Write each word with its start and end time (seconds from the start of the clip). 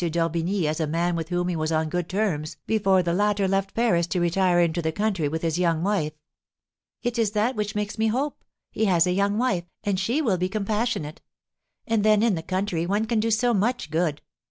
d'Orbigny 0.09 0.65
as 0.67 0.79
a 0.79 0.87
man 0.87 1.15
with 1.15 1.29
whom 1.29 1.47
he 1.47 1.55
was 1.55 1.71
on 1.71 1.87
good 1.87 2.09
terms 2.09 2.57
before 2.65 3.03
the 3.03 3.13
latter 3.13 3.47
left 3.47 3.75
Paris 3.75 4.07
to 4.07 4.19
retire 4.19 4.59
into 4.59 4.81
the 4.81 4.91
country 4.91 5.27
with 5.27 5.43
his 5.43 5.59
young 5.59 5.83
wife." 5.83 6.13
"It 7.03 7.19
is 7.19 7.33
that 7.33 7.55
which 7.55 7.75
makes 7.75 7.99
me 7.99 8.07
hope. 8.07 8.43
He 8.71 8.85
has 8.85 9.05
a 9.05 9.11
young 9.13 9.37
wife, 9.37 9.65
and 9.83 9.99
she 9.99 10.19
will 10.19 10.39
be 10.39 10.49
compassionate. 10.49 11.21
And 11.85 12.03
then 12.03 12.23
in 12.23 12.33
the 12.33 12.41
country 12.41 12.87
one 12.87 13.05
can 13.05 13.19
do 13.19 13.29
so 13.29 13.53
much 13.53 13.91
good. 13.91 14.23